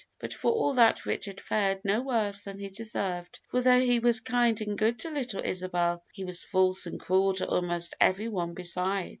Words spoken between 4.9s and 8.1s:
to little Isabel, he was false and cruel to almost